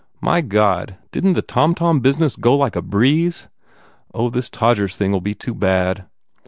My 0.19 0.41
God, 0.41 0.97
didn 1.11 1.35
t 1.35 1.35
the 1.35 1.43
tomtom 1.45 1.99
business 2.01 2.35
go 2.35 2.57
like 2.57 2.75
a 2.75 2.81
breeze? 2.81 3.49
Oh, 4.15 4.31
this 4.31 4.49
Todgers 4.49 4.97
thing 4.97 5.13
ll 5.15 5.21
be 5.21 5.35
too 5.35 5.53
bad. 5.53 6.07